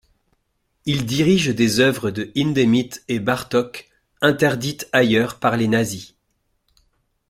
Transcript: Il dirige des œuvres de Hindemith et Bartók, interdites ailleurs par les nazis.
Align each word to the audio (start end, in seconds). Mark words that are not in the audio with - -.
Il 0.87 1.05
dirige 1.05 1.49
des 1.53 1.79
œuvres 1.79 2.09
de 2.09 2.31
Hindemith 2.33 3.03
et 3.07 3.19
Bartók, 3.19 3.87
interdites 4.23 4.89
ailleurs 4.93 5.37
par 5.37 5.57
les 5.57 5.67
nazis. 5.67 6.15